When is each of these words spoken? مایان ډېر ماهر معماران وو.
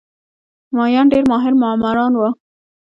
مایان 0.75 1.05
ډېر 1.13 1.23
ماهر 1.31 1.53
معماران 1.61 2.13
وو. 2.15 2.29